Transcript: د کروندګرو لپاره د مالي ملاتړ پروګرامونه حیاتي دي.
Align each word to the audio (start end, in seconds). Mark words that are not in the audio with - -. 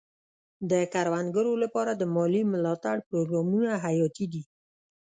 د 0.69 0.73
کروندګرو 0.93 1.53
لپاره 1.63 1.91
د 1.95 2.03
مالي 2.15 2.41
ملاتړ 2.53 2.95
پروګرامونه 3.09 3.71
حیاتي 3.85 4.25
دي. 4.33 4.43